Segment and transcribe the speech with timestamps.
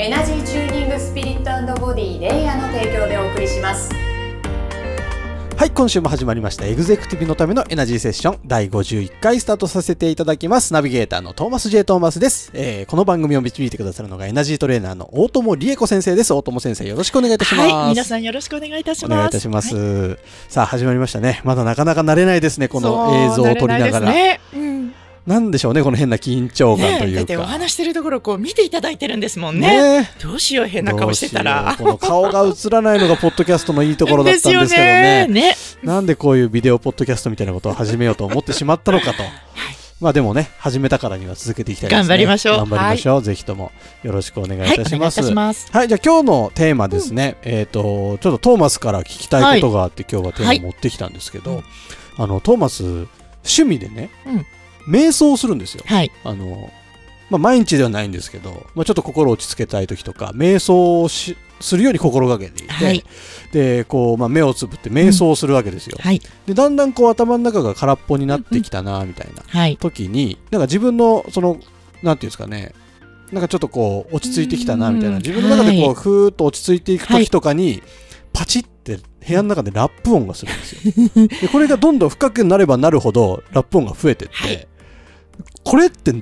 [0.00, 3.90] エナジーチューニングスピリットボディレイヤーの提供でお送りします
[5.56, 6.66] はい、今週も始まりました。
[6.66, 10.72] エグゼクティブのためのエナジーセッション第51回スタートさせていただきます。
[10.72, 11.82] ナビゲーターのトーマス J.
[11.82, 12.52] トーマスです。
[12.54, 16.32] えーこの番組を導いてくださるのがエナジートレーナーの大友理恵子先生です。
[16.32, 17.72] 大友先生、よろしくお願いいたします。
[17.72, 19.12] はい、皆さんよろしくお願いいたします。
[19.12, 19.74] お願いいたします。
[19.74, 20.18] はい
[20.48, 21.40] さあ、始まりましたね。
[21.42, 24.14] まだなかなか慣れないですね、この映像を撮りながら。
[25.28, 27.26] なんでしょうね、この変な緊張感というか。
[27.26, 30.00] てお話してるところこう見ていただいてるんですもんね。
[30.00, 31.76] ねどうしよう変な顔してたら。
[31.76, 35.26] この顔が映らないのがポッドキャストのいいところだったんですけどね。
[35.26, 35.40] ね。
[35.50, 39.22] ねなんでこういうビデオポッドキャストみたいなことを始めようと思ってしまったのかと。
[40.00, 42.08] まあでもね、始めたからには続けていきたいですね。
[42.08, 43.22] 頑張りましょう頑張りましょう。
[43.22, 43.70] ぜひとも
[44.02, 45.20] よろしくお願いいはい、たします。
[45.20, 45.66] お願いいたします。
[45.70, 47.36] はい、じゃあ今日のテーマですね。
[47.42, 51.64] えっ、と、ちょっとトーマスから聞きたいことがあって、今日はテーマ持ってきたんですけど、はい
[52.16, 52.82] あの、トーマス、
[53.44, 54.46] 趣味でね、うん
[54.88, 55.82] 瞑想をするんですよ。
[55.86, 56.70] はい、あの、
[57.30, 63.04] まあ、毎日ではないんですけど、まあ、ちょっと心を落ち着けたい時とか、瞑想をしするように心がけていて、はい。
[63.52, 65.98] で、こう、まあ、目をつぶって瞑想をするわけですよ。
[66.00, 71.58] はい、で、だんだんこう頭の中が空っぽになってきたな、みたいなはい、時に、なんか自分の、その、
[72.02, 72.72] なんていうんですかね、
[73.32, 75.22] なんかちょっとこう、落ち着いてきたな、みたいな、うん。
[75.22, 75.94] 自分の中でこう、はい。
[75.96, 77.82] ふーっと落ち着いていく時とかに、
[78.32, 81.28] パチって部屋の中でラップ音がするんですよ。
[81.42, 84.68] で、これがどんどん深くなればなるほど、ラップ音が増えてって、はい
[85.64, 86.12] これって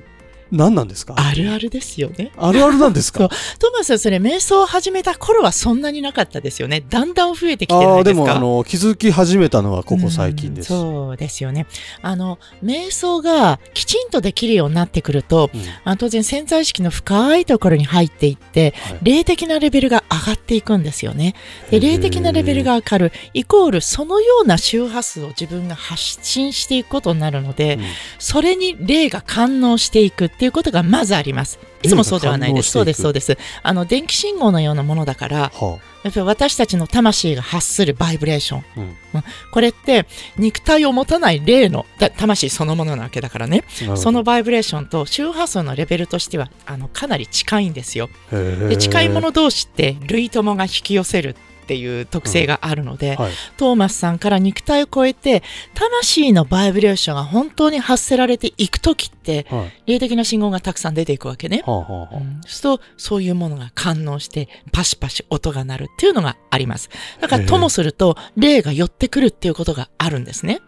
[0.51, 1.15] 何なんですか？
[1.17, 2.31] あるあるですよね。
[2.37, 3.29] あるあるなんですか？
[3.59, 6.83] トーマスさん、それ瞑想を始めた頃はそんなになかったですよね。
[6.89, 10.73] だんだん増えてきてああー、ないでも、あの、気づき始めたのはここ最近です。
[10.73, 11.65] うんそうですよね。
[12.01, 21.33] あの、瞑想がきちんとできるようになってくると、うんあ当然潜在意識の深いところに入っていって、はい霊的なレベルが上がっていくんですよね。
[21.71, 27.83] で、霊的なレベルが上がる、イコールそのような周波数を自分が発信していくことになるので、うん
[28.19, 31.57] それに霊が感応していくっていうことがまずあります。
[31.81, 32.69] いつもそうではないです。
[32.69, 33.35] そうです、そうです。
[33.63, 38.59] あの、電気信号のようなものだから、はやっぱり私たちの魂が発するバイブレーション。
[38.59, 40.05] あうんこれって
[40.37, 43.63] 肉体を持たない霊のだ魂そのものなわけだからね。
[43.95, 48.09] そのバイブレーションと周波数のレベルとしてはあのかなり近いんですよ。
[48.31, 51.35] で近いもの同士って類友が引き寄せる
[51.67, 61.61] っていう特性があるので、はいトーマスさんから肉体を超えて魂のバイブレーションが本当に発せられていくときってはい霊的な信号がたくさん出ていくわけね。
[61.65, 66.89] はあはあはあうんそうするとそういうものが感応してパシパシ音が鳴るっていうのがあります。
[67.19, 70.61] だからともすると霊が寄ってくるっていうことがあるんですね。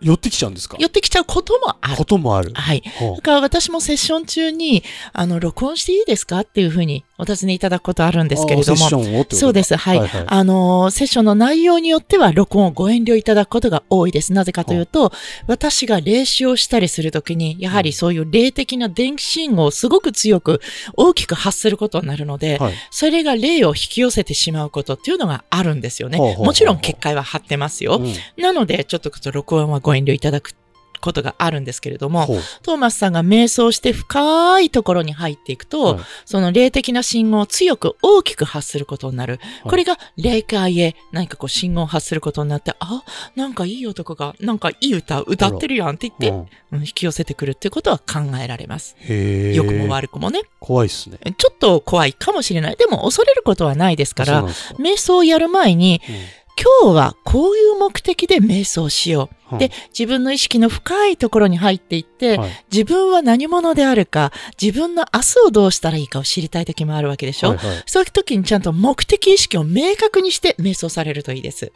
[0.00, 0.76] 寄ってきちゃうんですか？
[0.78, 2.04] 寄ってきちゃうこともあるこ。
[2.04, 2.52] ともある。
[2.54, 2.82] はい。
[2.86, 6.38] はだから私もセッション中に、あの、録音していいですか？
[6.38, 9.26] っていうふうにお尋ねいただくことあるんですけれどあーセッシも。
[9.30, 9.76] そうです。
[9.76, 9.98] はい。
[9.98, 14.32] はいはいあのーセッションの内容によっては録音をご遠慮いただくことが多いです。
[14.32, 15.12] なぜかというと、
[15.46, 20.60] 私が霊視をしたりするときに、やはりそういう霊的な電気信号をすごく強く
[20.94, 26.18] 大きく発することになるので、はいそれが霊を引き寄せてしまうことっていうのがあるんですよね。
[26.18, 28.00] もちろん結界は張ってますよ。
[28.00, 30.54] うんなので、ちょっと録音はご遠慮いただく
[31.00, 32.26] ことがあるんですけれども、
[32.62, 39.40] トーマスさんが瞑想して深いところに入っていくと、はいその霊的な信号を強く大きく発することになる。
[39.64, 43.02] これが霊界へ何かこう信号を発することになって、あ、
[43.34, 46.48] なんかいい男が、なんかいい歌歌ってるやんって言って、うんうん
[46.80, 48.94] 引き寄せてくるっていうことは考えられます。
[49.08, 50.42] 良くも悪くもね。
[50.60, 51.18] 怖いっすね。
[51.38, 52.76] ちょっと怖いかもしれない。
[52.76, 54.48] でも恐れることはないですからか
[54.78, 56.14] 瞑想をやる前に、うん
[56.82, 59.37] 今日はこういう目的で瞑想しよう。
[59.52, 59.58] うん。
[59.58, 62.50] で、自分の意識の深いところに入っていって、はい。
[62.70, 67.82] 自分は何者であるか、自分の明日をどうしたらいいかを知りたい時もあるわけでしょ、はいはい。
[67.86, 71.72] そういう時にちゃんと目的意識を明確にして瞑想されるといいです。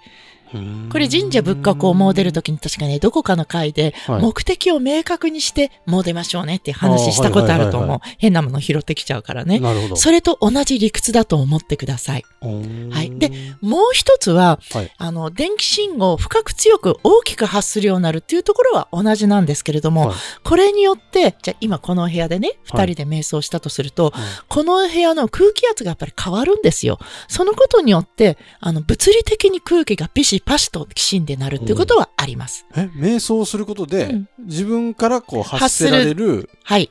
[0.91, 7.99] これ神社仏閣を詣でる時に確かね、どこかの回ではい目的を明確にして詣でましょうねって話したことあると思う。
[8.19, 9.59] 変なもの拾ってきちゃうからね。
[9.59, 9.97] なるほど。
[9.97, 12.25] それと同じ理屈だと思ってください。
[12.41, 26.99] はいでもう一つは、はいあの、電気信号を深く強く大きく発するようになるっていうところは同じなんですけれども、はいこれによって、じゃあ今このお部屋でね、はい二人で瞑想したとすると、うんこの部屋の空気圧がやっぱり変わるんですよ。
[27.29, 32.67] そのことによって、あの、物理的に空気がピシパシときしんでなるっていうことはあります。
[32.77, 36.91] え、瞑想することで、うん自分からこう発せられる、はい。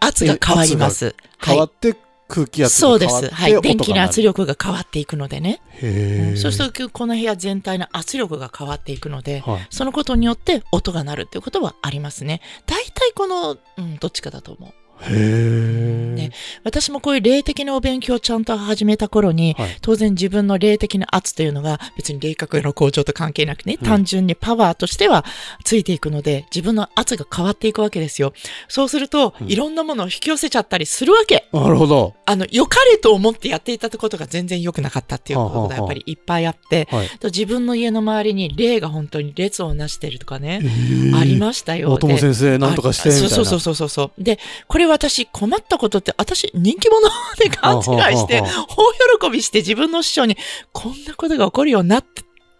[0.00, 1.06] 圧が変わります。
[1.06, 1.14] はい
[1.44, 1.64] 変わ。
[1.64, 1.94] って
[2.28, 3.12] 空気圧そうです。
[3.12, 3.62] が変わってはい。
[3.62, 4.42] 電気の圧力。
[4.42, 5.60] 力が変わっていくのでね。
[5.70, 9.66] へーそうすると、この部屋全体の圧力が変わっていくので、はい。
[9.70, 12.40] そのことによって音が鳴るっていうことはありますね。
[12.66, 14.83] 大体この、うん、どっちかだと思う。
[15.02, 16.30] へーね
[16.64, 25.24] 私もこういう霊的なお勉強をちゃんと始めた頃に、はい当然自分の霊的な圧というのが別に霊覚の向上と関係なくね、うん単純にパワーとしては
[25.64, 28.32] ついていくので、自分の圧が変わっていくわけですよ。
[28.68, 31.48] そうすると、うんいろんなものを引き寄せちゃったりするわけ。
[31.52, 32.14] なるほど。
[32.24, 37.08] あの、良かれと思ってやっていたことが全然良くなかったっていうことがやっぱりいっぱいあって、はい。
[37.18, 40.60] と自分の家の周りに霊が本当に列をなしてるとかね、
[41.14, 41.92] ありましたよ。
[41.92, 43.28] 大友で先生、なんとかして、みたいな。
[43.28, 44.22] そうそうそうそうそう。
[44.22, 47.08] で、これ私困ったことって、私人気者
[47.38, 50.36] で勘違いして、大喜びして自分の師匠に、
[50.72, 52.04] こんなことが起こるようになっ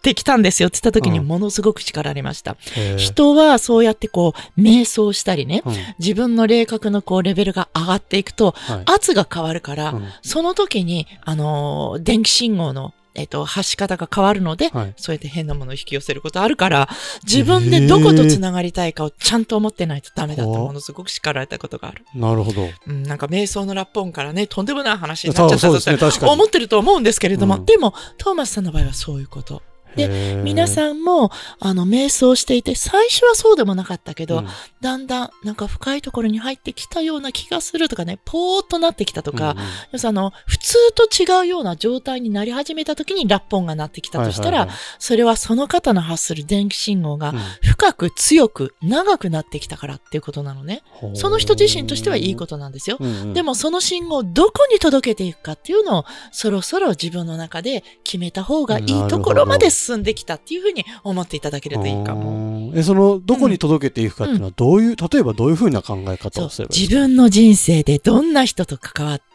[0.01, 1.27] てきたんですよって言った時にうん。
[1.27, 2.57] ものすごく叱られました。
[2.75, 2.97] へー。
[2.97, 5.75] 人はそうやってこう、瞑想したりね、うん。
[5.99, 8.83] 自分の霊覚のこう、レベルが上がっていくと、はい。
[8.85, 10.07] 圧が変わるから、うん。
[10.21, 16.89] その時に、あのー電気信号の、えっと、発し方が変わるので、はいそうやって変なものを引き寄せることあるから、
[17.23, 22.05] 自分でどこと繋がりたいかをちゃんと思ってないとダメだとおものすごく叱られたことがある。
[22.13, 22.67] なるほど。
[22.87, 26.27] うん、なんか瞑想のラップ音からね、とんでもない話になっちゃったぞそうですね。
[26.29, 29.61] 思ってると思うんですけれども、うんでも、トーマスさんの場合はそういうこと。
[29.95, 34.47] で皆ん、さんも、あの、瞑想していて、最初はそうでもなかったけど、うん。
[34.81, 39.65] だんだん、なんか深いところに入ってきたような気がするとかね、ぽーっとなってきたとか、うんうん。
[39.93, 50.81] 要するにあの、普通と違うような状態になり始めた時にラップ音が鳴ってきたとしたら、はいはいそれはその方の発する電気信号がはい深く強く長くなってきたからっていうことなのね。
[51.03, 52.97] うんその人自身としてはいいことなんですよ。
[52.99, 53.33] うんうん。
[53.33, 62.71] でもその信号をどこに届けていくかっていうのをそろそろ自分の中で決めた方がいいところまで進んできたっていうふうに思っていただけるといいかも。
[62.71, 69.34] うんえ、その、どこに届けていくかっていうのは、どういう、例えばどういうふうな考え方をすればいい自分の人生でどんな人と関わってう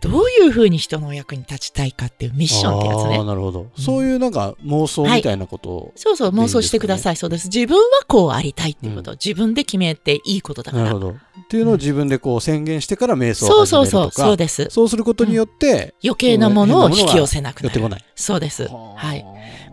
[0.00, 3.24] どういうふうに人のお役に立ちたいかっていうミッションってやつね。
[3.24, 3.66] なるほど。
[3.78, 5.92] そういうなんか妄想みたいなことを。
[5.96, 7.16] そうそう、妄想してください。
[7.16, 7.48] そうです。
[7.48, 10.84] 自分はこうありたいっていうことを自分で決めていいことだから。
[10.84, 11.10] なるほど。
[11.10, 11.14] っ
[11.48, 14.22] ていうのを自分でこう宣言してから瞑想そうを始めそうそう、るとか。
[14.22, 14.66] そうです。
[14.70, 17.66] そうすることによって、余計なものを引き寄せなくなる。
[17.66, 18.04] 寄ってこない。
[18.14, 18.64] そうです。
[18.64, 19.24] ははい。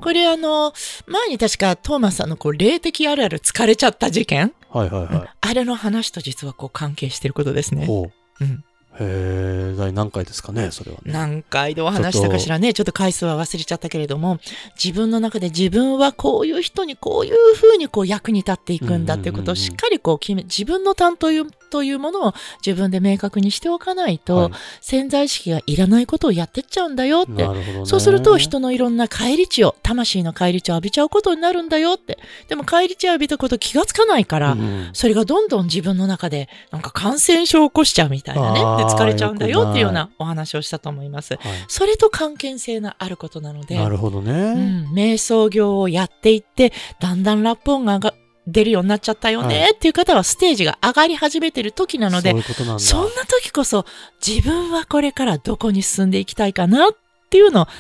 [0.01, 0.73] これあの、
[1.07, 7.77] 前に確かトーマスさんのこう霊的あるある疲れちゃった事件、はいはいはあれの話と実はこう関係してることですい。
[7.77, 7.85] ね。
[7.85, 8.43] ほう。
[8.43, 8.63] うん
[8.99, 11.11] へえ、第何回ですかね、それはね。
[11.11, 14.39] 何回でお話したかしらね、ちょっと回数は忘れちゃったけれども、
[14.81, 21.29] 自分の中で自分はこういう人にこういうふうにこう役に立っていくんだっていうことをしっかりこう決め、自分の担当
[21.65, 22.33] というものを
[22.65, 24.51] 自分で明確にしておかないと、はい
[24.81, 27.85] 潜在意識がいらないことをやってっちゃうんだよってね。
[27.85, 32.19] そうすると人のいろんな帰り血を、魂の帰り血を浴びちゃうことになるんだよって。
[32.47, 38.59] でも帰り血を浴びたこと気がつかないから、うんそれがどんどん自分の中でなんか感染症を起こしちゃうみたいなね。
[38.59, 41.35] で疲れちゃうんだよっていうようよなお話をしたと思います。
[41.35, 44.53] はいそれと関係性のあることなので、なるほどうね。
[44.53, 48.13] ん、瞑想業をやっていって、だんだんラップ音が上が
[48.47, 52.33] 出るようになっちゃったよはねっていう方はステージが上がり始めてる時なので。
[52.79, 53.85] そんな時こそ
[54.25, 56.89] 自分はこれからどこに進んでいきたいかなっ
[57.29, 57.71] ていうのを考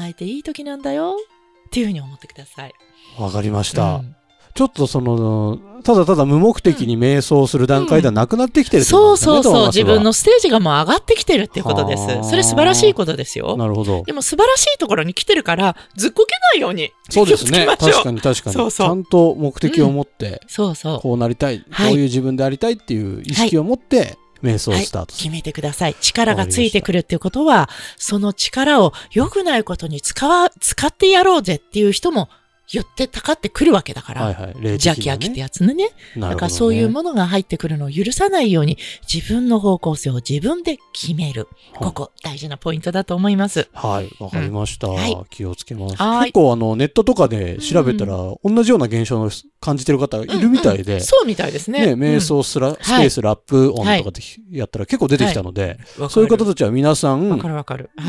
[0.00, 1.16] えていい時なんだよ
[1.66, 2.72] っていうふうに思ってください。
[3.18, 3.96] わかりました。
[3.96, 4.16] うん
[4.54, 12.30] ちょっとその、ただただ無目的に瞑想する段階ではなくなってきてるってそうことですねそうそう、トーマスは自分のステージがもう上がってきてるっていうことではあす。
[12.30, 13.56] それ素晴らしいことですよ。
[13.56, 14.04] なるほど。
[14.04, 16.92] でも素晴らしいところに来てるから、ずっこけないように。
[17.10, 17.66] そうですね。
[17.66, 18.54] 気をつけましょう確かに確かに。
[18.54, 21.00] そうそうちゃんと目的を持って、そうそう。
[21.00, 25.24] こうなりたい、こうはいいう自分でありたいっていう意識を持って、瞑想をスタートする。
[25.24, 25.96] 決めてください。
[26.00, 32.28] 力がついてくるっていうことは、その力を良くないことに使わ、使ってやろうぜっていう人も
[32.68, 34.52] 寄ってたかってくるわけだから。
[34.60, 35.74] 邪気飽きってやつね。
[35.74, 36.30] なるほどね。
[36.30, 38.78] だからそういうものが入ってくるのを許さないように、
[39.12, 41.48] 自分の方向性を自分で決める。
[41.74, 43.68] ここ、大事なポイントだと思います。
[43.72, 44.94] はい、わかりました、うん。
[44.94, 45.16] はい。
[45.30, 45.96] 気をつけます。
[45.96, 46.32] はい。
[46.32, 49.30] 結構あの、ネットとかで調べたら、同じような現象を
[49.60, 51.94] 感じてる方がいるみたいで、そうみたいですね。
[51.94, 56.10] ね、瞑想スラ、スペースラップ音とかでやったら結構出てきたので、うん。
[56.10, 57.40] そういう方とたちは皆さん。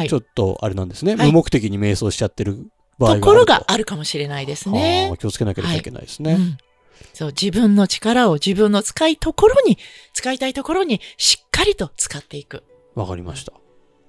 [0.07, 1.27] ちょっとあれなんですね、はい。
[1.27, 2.67] 無目的に瞑想しちゃってる
[2.99, 5.17] ところがあるかもしれないですはねあ。
[5.17, 6.33] 気をつけなければいけないですね。
[6.33, 6.57] うん
[7.13, 9.77] そう、自分の力を自分の使いところに、
[10.13, 12.63] 使いたいところにしっかりと使っていく。
[12.93, 13.53] わ、かりました。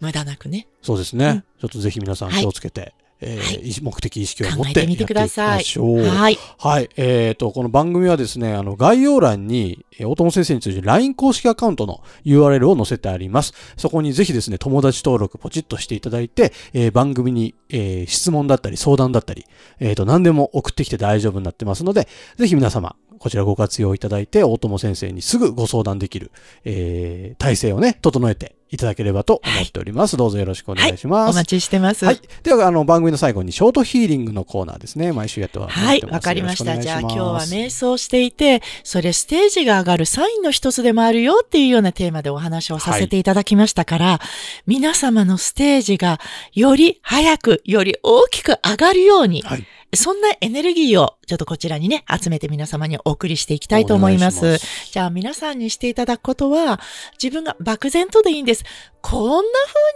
[0.00, 0.68] 無駄なくね。
[0.82, 1.26] そうですね。
[1.26, 5.56] うんちょっとぜひ皆さんはい気をつけて、えーはい目的意識を持考ってやっていきえてみてください。
[5.58, 6.02] ましょう。
[6.02, 6.38] はい。
[6.58, 6.90] はい。
[6.96, 13.54] えっ、と、この番組はですね、あの、概要欄に、えー大友先生について LINE 公式アカウントの URL を載せてあります。
[13.76, 19.46] そこにぜひですね、友達登録ポチッとしていただいて、えー番組に、えー質問だったり相談だったり、
[19.80, 26.30] えっ、と、何でも送ってきて大丈夫になってますので、ぜひ皆様、こちらご活用いただいて、大友先生にすぐご相談できる、
[26.64, 30.16] えー体制をね、整えていただければと思っております。
[30.16, 31.30] どうぞよろしくお願いします。
[31.30, 32.04] お待ちしてます。
[32.04, 32.20] はい。
[32.42, 35.12] では、あの、番組の最後にショートヒーリングのコーナーですね。
[35.12, 36.78] 毎週やってははい、わかりました。
[36.78, 44.18] じゃあ今日は瞑想していて、それステージが上がるサインの一つでもあるよっていうようなテーマでお話をさせていただきましたから、はい、
[44.66, 46.20] 皆様のステージが
[46.52, 54.44] より早く、より大きく上がるように、はいそんなエネルギーをちょっとこちらにね、集めて皆様にお送りしていきたいと思います。
[54.44, 56.80] ますじゃあ皆さんにしていただくことは、
[57.20, 58.64] 自分が漠然とでいいんです。
[59.02, 59.42] こんな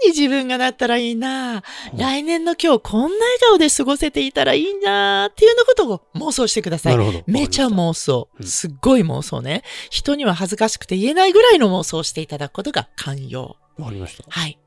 [0.03, 1.63] 風に自分がなったらいいな、
[1.97, 6.97] 来年の今日こんな笑顔で過ごせていたらいいなっていうようなことを妄想してください。
[6.97, 7.23] なるほど。
[7.27, 8.29] めちゃ妄想。
[8.43, 9.63] すっごい妄想ね。
[9.91, 13.57] 人には恥ずかしくて言えないぐらいの妄想をしていただくことが寛容。
[13.79, 14.25] わかりました。
[14.29, 14.59] はい。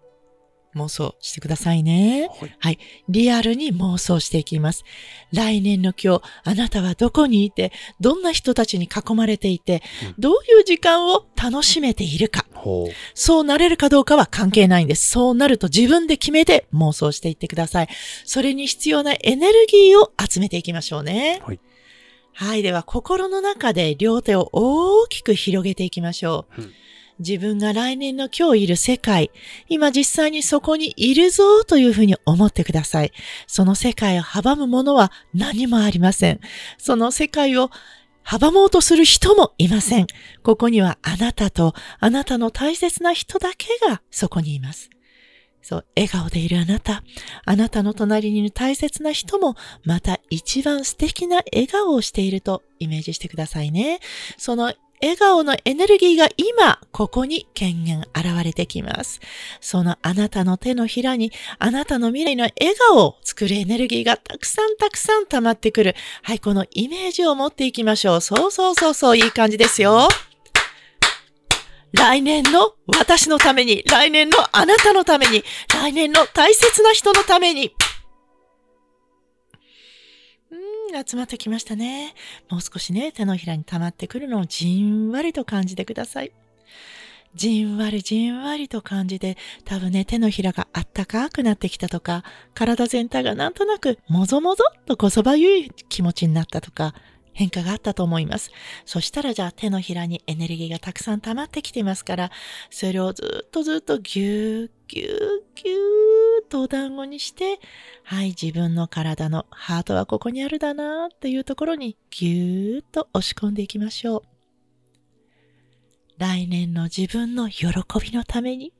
[0.75, 2.30] 妄想してくださいね。
[2.39, 2.80] はい、はい。
[3.10, 4.84] リアルに妄想していきます。
[5.32, 12.46] 来年の今日、あなたはどこにいて、どんな人たちに囲まれていて、うん、どういう時間を楽しめているか。
[13.13, 15.10] そうなれるかどうかは関係ないんです。
[15.10, 17.88] そうなると自分で決めて妄想していってください。
[18.25, 21.42] それに必要なエネルギーを集めていきましょうね。
[21.46, 21.60] はい。
[22.36, 22.63] はい。
[22.63, 26.62] では、心の中で両手を大きく広げていきましょう。
[26.62, 26.74] うん
[27.20, 29.32] 自分が来年の今日いる世界、
[29.70, 33.12] 今実際にそこにいるぞというふうに思ってください。
[33.48, 36.39] その世界を阻むものは何もありません。
[36.77, 37.70] その世界を
[38.25, 40.08] 阻もうとする人もいません。
[40.43, 44.89] ここにはあなたとあなたの大切な人だけがそこにいます。
[45.63, 47.03] そう、笑顔でいるあなた、
[47.46, 49.55] あなたの隣にいる大切な人も、
[49.86, 54.00] また一番素敵な笑顔をしているとイメージしてくださいね。
[54.38, 54.74] その
[55.04, 59.20] 笑顔のエネルギーが今、ここに権限現れてきます。
[59.60, 65.94] そのあなたの手のひらに、あなたの未来の笑顔を作るエネルギーがたくさんたくさん溜まってくる。
[66.22, 68.22] はい、このイメージを持っていきましょう。
[68.22, 70.08] そうそうそうそう、いい感じですよ。
[71.92, 77.74] 来年の私のために、来年のあなたのために、来年の大切な人のために。
[80.94, 82.14] が集まってきましたね。
[82.50, 86.32] もう少しね、手のひらに溜まってくるのをじんわりと感じてください。
[87.36, 92.24] じんわりじんわりと感じて、多分ね、手のひらがあったかくなってきたとか、
[92.54, 96.94] 体全体がなんとなくもぞもぞっとこそばゆい気持ちになったとか、
[97.34, 98.52] 変化があったと思います。
[98.86, 102.32] そしたらじゃあ手のひらにエネルギーがたくさん溜まってきていますから、
[102.70, 105.10] それをずっとずっとぎゅーぎゅー
[105.56, 106.03] ぎゅー
[106.54, 107.60] とお団子にして、
[108.04, 114.22] はい、自分の体のハートはここにあるだなっていうところにぎゅーっと押し込んでいきましょう。
[116.20, 117.66] 来年の自分の喜
[118.00, 118.72] びのために、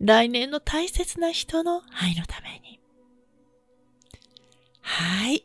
[0.00, 2.78] 来年の大切な人の愛のために。
[4.80, 5.44] はい。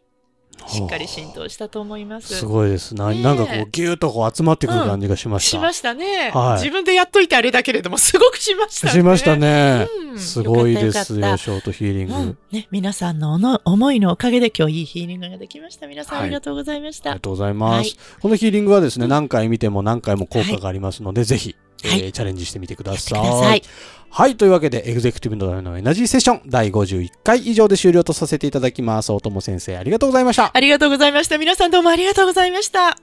[0.68, 2.36] しっかり浸透したと思います。
[2.36, 3.14] すごいですな。
[3.14, 5.50] なんかこう、ぎゅーっとこう集まってくる感じがしました。
[5.52, 6.62] しましたね、はい。
[6.62, 8.94] 自分でやっといてあれだけれども、すごくしましたね。
[8.94, 9.88] しましたね。
[10.12, 12.14] うん、すごいですよ、ショートヒーリング。
[12.14, 15.88] うん、ね、皆さんのの思いのおかげで今日いいヒーリングができました。
[15.88, 17.10] 皆さんありがとうございました。
[17.10, 23.20] はい、ありがとうございます、はい、このヒーリングはですね、何回見ても何回も効果がありますので、ぜひ、はい、えー、チャレンジしてみてください。
[23.20, 23.64] はい
[24.12, 24.36] はい。
[24.38, 29.12] というわけで、エグゼクティブのためのエナジーセッション第51回以上で終了とさせていただきます。
[29.12, 30.50] 大友先生、ありがとうございました。
[30.52, 31.38] ありがとうございました。
[31.38, 32.98] 皆さんどうもありがとうございました。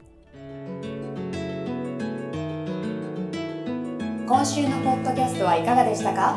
[4.27, 6.37] 今週のポッドキャストはいかがでしたか？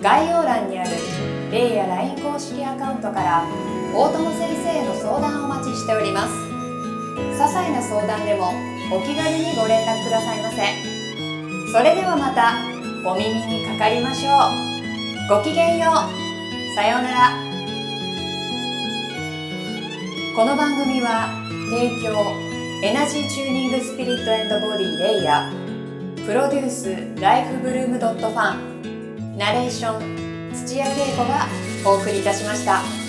[0.00, 0.90] 概要欄にある
[1.52, 3.44] A や LINE 公式アカウントから
[3.92, 6.32] 大友先生への相談をお待ちしております。
[6.32, 8.52] 些細な相談でも
[8.92, 10.89] お気軽にご連絡くださいませ。
[11.70, 12.80] それではまた。
[13.02, 14.30] お耳にかかりましょ
[15.34, 17.30] うごきげんようさようなら
[20.36, 21.30] この番組は
[21.70, 22.36] 提供
[22.86, 31.46] エナジーチューニングスピリットボディレイヤープロデュースライフブルームドットファンナレーション土屋恵子が
[31.86, 32.99] お送りいたしました。